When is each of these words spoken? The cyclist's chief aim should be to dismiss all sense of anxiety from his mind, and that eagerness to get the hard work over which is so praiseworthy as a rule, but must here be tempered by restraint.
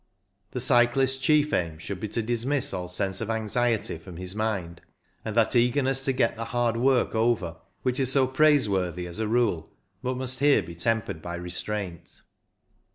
The 0.49 0.59
cyclist's 0.59 1.19
chief 1.19 1.53
aim 1.53 1.77
should 1.77 1.99
be 1.99 2.07
to 2.07 2.23
dismiss 2.23 2.73
all 2.73 2.87
sense 2.87 3.21
of 3.21 3.29
anxiety 3.29 3.99
from 3.99 4.17
his 4.17 4.33
mind, 4.33 4.81
and 5.23 5.35
that 5.35 5.55
eagerness 5.55 6.03
to 6.05 6.11
get 6.11 6.35
the 6.35 6.45
hard 6.45 6.75
work 6.75 7.13
over 7.13 7.57
which 7.83 7.99
is 7.99 8.11
so 8.11 8.25
praiseworthy 8.25 9.05
as 9.05 9.19
a 9.19 9.27
rule, 9.27 9.63
but 10.01 10.17
must 10.17 10.39
here 10.39 10.63
be 10.63 10.73
tempered 10.73 11.21
by 11.21 11.35
restraint. 11.35 12.23